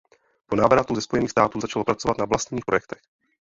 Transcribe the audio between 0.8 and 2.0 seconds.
ze Spojených států začal